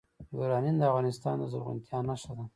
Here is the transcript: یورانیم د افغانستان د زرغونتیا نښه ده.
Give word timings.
یورانیم 0.35 0.75
د 0.77 0.83
افغانستان 0.91 1.35
د 1.39 1.43
زرغونتیا 1.51 1.99
نښه 2.07 2.31
ده. 2.37 2.45